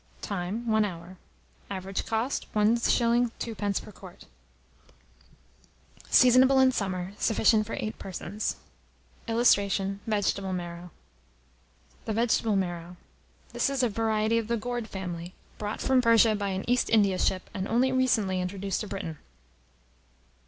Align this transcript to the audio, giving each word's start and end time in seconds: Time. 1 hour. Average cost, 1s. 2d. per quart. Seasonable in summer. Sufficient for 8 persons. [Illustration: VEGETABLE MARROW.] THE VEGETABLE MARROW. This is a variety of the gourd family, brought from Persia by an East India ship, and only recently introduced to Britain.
Time. 0.23 0.65
1 0.67 0.83
hour. 0.83 1.19
Average 1.69 2.07
cost, 2.07 2.51
1s. 2.55 2.89
2d. 3.37 3.81
per 3.83 3.91
quart. 3.91 4.25
Seasonable 6.09 6.59
in 6.59 6.71
summer. 6.71 7.13
Sufficient 7.19 7.67
for 7.67 7.75
8 7.79 7.99
persons. 7.99 8.55
[Illustration: 9.27 9.99
VEGETABLE 10.07 10.53
MARROW.] 10.53 10.89
THE 12.05 12.13
VEGETABLE 12.13 12.55
MARROW. 12.55 12.97
This 13.53 13.69
is 13.69 13.83
a 13.83 13.89
variety 13.89 14.39
of 14.39 14.47
the 14.47 14.57
gourd 14.57 14.87
family, 14.87 15.35
brought 15.59 15.81
from 15.81 16.01
Persia 16.01 16.33
by 16.35 16.49
an 16.49 16.67
East 16.67 16.89
India 16.89 17.19
ship, 17.19 17.47
and 17.53 17.67
only 17.67 17.91
recently 17.91 18.41
introduced 18.41 18.81
to 18.81 18.87
Britain. 18.87 19.19